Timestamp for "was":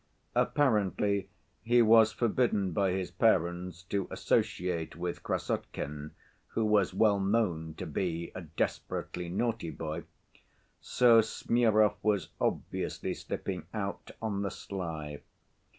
1.83-2.11, 6.65-6.91, 12.01-12.29